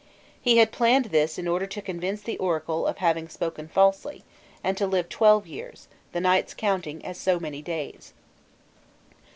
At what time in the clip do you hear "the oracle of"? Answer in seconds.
2.23-2.97